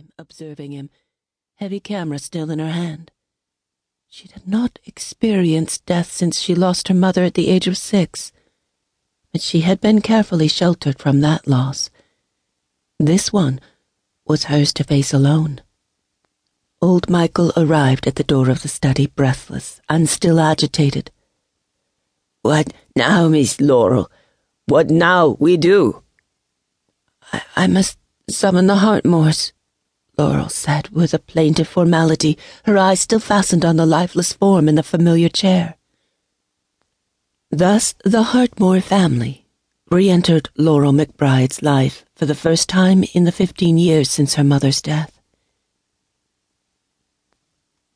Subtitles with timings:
[0.00, 0.90] time, observing him,
[1.56, 3.10] heavy camera still in her hand.
[4.08, 8.32] She had not experienced death since she lost her mother at the age of six,
[9.32, 11.90] but she had been carefully sheltered from that loss.
[12.98, 13.60] This one
[14.26, 15.60] was hers to face alone.
[16.82, 21.10] Old Michael arrived at the door of the study, breathless and still agitated.
[22.42, 24.10] What now, Miss Laurel?
[24.66, 26.02] What now we do?
[27.32, 27.98] I, I must
[28.28, 29.52] summon the Hartmoors,
[30.20, 34.74] Laurel said with a plaintive formality, her eyes still fastened on the lifeless form in
[34.74, 35.76] the familiar chair.
[37.50, 39.46] Thus the Hartmoor family
[39.90, 44.82] re-entered Laurel McBryde's life for the first time in the fifteen years since her mother's
[44.82, 45.22] death.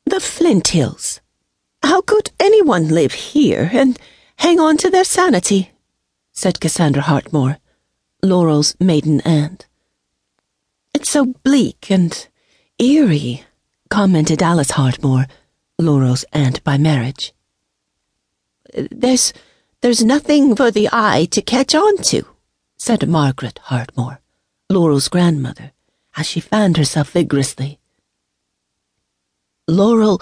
[0.07, 1.21] The Flint Hills.
[1.83, 3.99] How could anyone live here and
[4.37, 5.73] hang on to their sanity?
[6.31, 7.59] said Cassandra Hartmoor,
[8.23, 9.67] Laurel's maiden aunt.
[11.05, 12.27] So bleak and
[12.79, 13.43] eerie,
[13.91, 15.27] commented Alice Hartmoor,
[15.77, 17.31] Laurel's aunt by marriage.
[18.73, 19.31] There's
[19.81, 22.25] there's nothing for the eye to catch on to,
[22.75, 24.19] said Margaret Hartmoor,
[24.67, 25.73] Laurel's grandmother,
[26.17, 27.79] as she fanned herself vigorously.
[29.67, 30.19] Laurel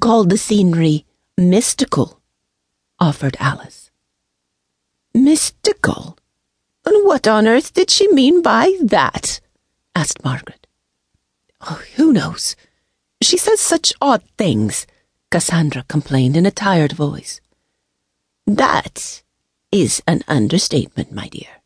[0.00, 1.06] called the scenery
[1.38, 2.20] mystical,
[2.98, 3.92] offered Alice.
[5.14, 6.18] Mystical?
[6.84, 9.40] And what on earth did she mean by that?
[10.04, 10.66] Asked Margaret.
[11.62, 12.56] Oh, who knows?
[13.22, 14.86] She says such odd things,
[15.30, 17.40] Cassandra complained in a tired voice.
[18.46, 19.22] That
[19.72, 21.62] is an understatement, my dear,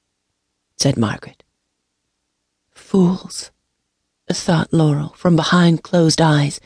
[0.76, 1.42] said Margaret.
[2.70, 3.50] Fools,
[4.30, 6.60] thought Laurel from behind closed eyes.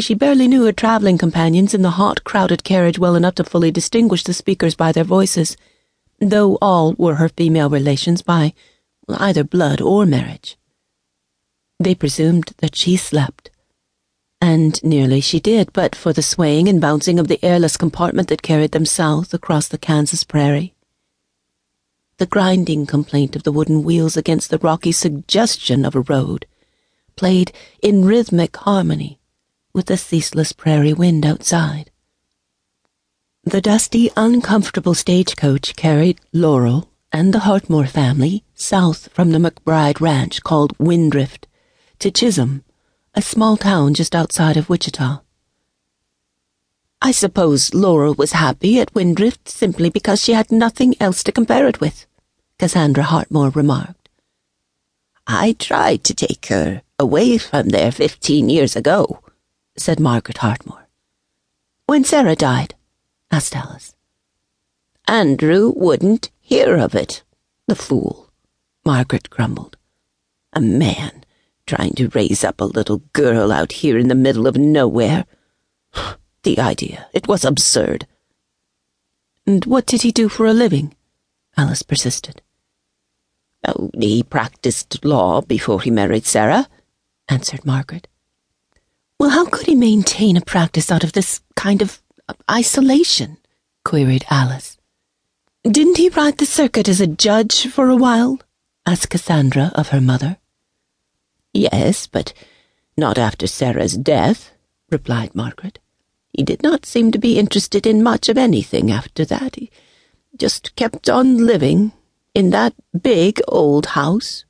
[0.00, 3.70] She barely knew her traveling companions in the hot, crowded carriage well enough to fully
[3.70, 5.56] distinguish the speakers by their voices,
[6.18, 8.52] though all were her female relations by
[9.08, 10.56] either blood or marriage.
[11.82, 13.50] They presumed that she slept
[14.42, 18.42] and nearly she did, but for the swaying and bouncing of the airless compartment that
[18.42, 20.74] carried them south across the Kansas prairie.
[22.18, 26.44] The grinding complaint of the wooden wheels against the rocky suggestion of a road
[27.14, 29.20] played in rhythmic harmony
[29.72, 31.92] with the ceaseless prairie wind outside.
[33.44, 40.42] The dusty, uncomfortable stagecoach carried Laurel and the Hartmoor family south from the McBryde ranch
[40.42, 41.46] called Windrift
[42.02, 42.64] to Chisholm
[43.14, 45.22] a small town just outside of Wichita.
[47.00, 51.68] I suppose Laura was happy at Windrift simply because she had nothing else to compare
[51.68, 52.06] it with,
[52.58, 54.08] Cassandra Hartmoor remarked.
[55.28, 59.20] I tried to take her away from there fifteen years ago,
[59.76, 60.88] said Margaret Hartmoor.
[61.86, 62.74] When Sarah died?
[63.30, 63.94] asked Alice.
[65.06, 67.22] Andrew wouldn't hear of it,
[67.68, 68.32] the fool,
[68.84, 69.76] Margaret grumbled.
[70.52, 71.21] A man
[71.66, 75.24] trying to raise up a little girl out here in the middle of nowhere.
[76.44, 78.08] The idea, it was absurd.
[79.46, 80.96] And what did he do for a living?
[81.56, 82.42] Alice persisted.
[83.64, 86.68] Oh, he practiced law before he married Sarah,
[87.28, 88.08] answered Margaret.
[89.20, 93.38] Well, how could he maintain a practice out of this kind of uh, isolation?
[93.84, 94.78] queried Alice.
[95.62, 98.40] Didn't he ride the circuit as a judge for a while?
[98.84, 100.38] asked Cassandra of her mother.
[101.52, 102.32] Yes, but
[102.96, 104.52] not after Sarah's death,
[104.90, 105.78] replied Margaret.
[106.32, 109.56] He did not seem to be interested in much of anything after that.
[109.56, 109.70] He
[110.36, 111.92] just kept on living
[112.34, 114.44] in that big old house.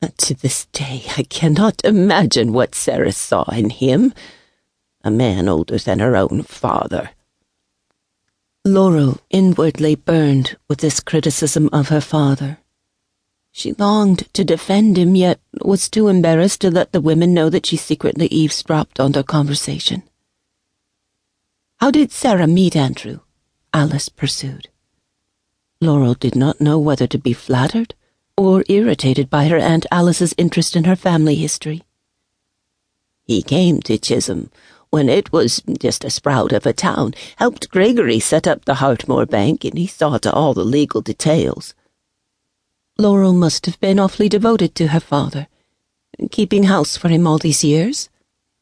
[0.00, 4.12] And To this day, I cannot imagine what Sarah saw in him.
[5.04, 7.10] A man older than her own father.
[8.64, 12.58] Laurel inwardly burned with this criticism of her father.
[13.52, 17.66] She longed to defend him, yet was too embarrassed to let the women know that
[17.66, 20.02] she secretly eavesdropped on their conversation.
[21.76, 23.20] How did Sarah meet Andrew?
[23.74, 24.68] Alice pursued.
[25.80, 27.94] Laurel did not know whether to be flattered
[28.36, 31.82] or irritated by her Aunt Alice's interest in her family history.
[33.24, 34.50] He came to Chisholm
[34.90, 39.26] when it was just a sprout of a town, helped Gregory set up the Hartmoor
[39.26, 41.74] Bank, and he saw to all the legal details.
[42.98, 45.48] Laurel must have been awfully devoted to her father,
[46.30, 48.08] keeping house for him all these years,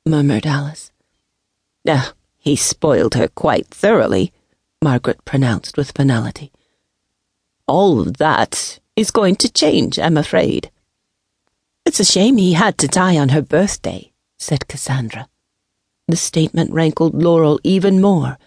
[0.06, 0.92] murmured Alice.
[1.86, 4.32] Ah, he spoiled her quite thoroughly,
[4.82, 6.52] Margaret pronounced with finality.
[7.66, 10.70] All that is going to change, I'm afraid.
[11.84, 15.28] It's a shame he had to die on her birthday, said Cassandra.
[16.08, 18.38] The statement rankled Laurel even more.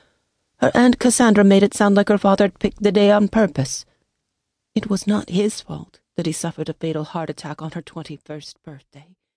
[0.57, 3.85] Her Aunt Cassandra made it sound like her father had picked the day on purpose.
[4.75, 8.63] It was not his fault that he suffered a fatal heart attack on her twenty-first
[8.63, 9.15] birthday.